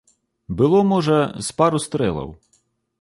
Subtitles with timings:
[0.61, 1.19] Было, можа,
[1.49, 2.29] з пару стрэлаў.